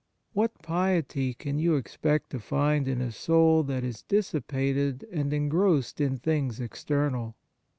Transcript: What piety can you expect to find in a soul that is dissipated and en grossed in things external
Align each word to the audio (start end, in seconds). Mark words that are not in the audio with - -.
What 0.33 0.63
piety 0.63 1.35
can 1.35 1.59
you 1.59 1.75
expect 1.75 2.31
to 2.31 2.39
find 2.39 2.87
in 2.87 3.01
a 3.01 3.11
soul 3.11 3.61
that 3.65 3.83
is 3.83 4.01
dissipated 4.01 5.05
and 5.11 5.31
en 5.31 5.47
grossed 5.47 6.01
in 6.03 6.17
things 6.17 6.59
external 6.59 7.35